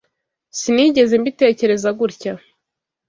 [0.59, 2.33] Sinigeze mbitekereza gutya.